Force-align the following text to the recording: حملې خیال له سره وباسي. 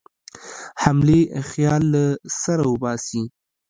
حملې 0.83 1.21
خیال 1.49 1.83
له 1.93 2.03
سره 2.41 2.63
وباسي. 2.71 3.23